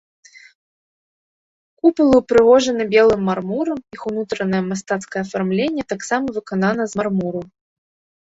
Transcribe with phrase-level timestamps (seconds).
[1.81, 7.41] Купалы ўпрыгожаны белым мармурам, іх унутраная мастацкае афармленне таксама выканана з мармуру.